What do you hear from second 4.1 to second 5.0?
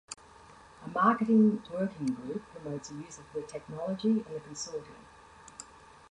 the consortium.